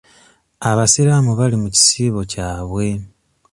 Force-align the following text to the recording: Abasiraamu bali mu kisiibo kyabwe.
Abasiraamu 0.69 1.31
bali 1.39 1.55
mu 1.63 1.69
kisiibo 1.75 2.21
kyabwe. 2.31 2.87